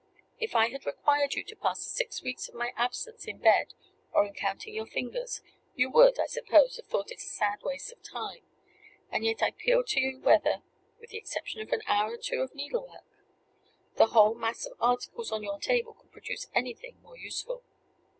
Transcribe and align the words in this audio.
If 0.39 0.55
I 0.55 0.69
had 0.69 0.87
required 0.87 1.35
you 1.35 1.43
to 1.43 1.55
pass 1.55 1.83
the 1.83 1.89
six 1.91 2.23
weeks 2.23 2.49
of 2.49 2.55
my 2.55 2.73
absence 2.75 3.25
in 3.25 3.37
bed 3.37 3.75
or 4.11 4.25
in 4.25 4.33
counting 4.33 4.73
your 4.73 4.87
fingers, 4.87 5.41
you 5.75 5.91
would, 5.91 6.19
I 6.19 6.25
suppose, 6.25 6.77
have 6.77 6.87
thought 6.87 7.11
it 7.11 7.19
a 7.19 7.27
sad 7.27 7.61
waste 7.61 7.91
of 7.91 8.01
time; 8.01 8.41
and 9.11 9.23
yet 9.23 9.43
I 9.43 9.49
appeal 9.49 9.83
to 9.83 9.99
you 9.99 10.19
whether 10.19 10.63
(with 10.99 11.11
the 11.11 11.19
exception 11.19 11.61
of 11.61 11.71
an 11.71 11.83
hour 11.85 12.13
or 12.15 12.17
two 12.17 12.41
of 12.41 12.55
needlework) 12.55 13.05
the 13.97 14.07
whole 14.07 14.33
mass 14.33 14.65
of 14.65 14.75
articles 14.81 15.31
on 15.31 15.43
your 15.43 15.59
table 15.59 15.93
could 15.93 16.11
produce 16.11 16.47
anything 16.55 16.99
more 17.03 17.15
useful. 17.15 17.63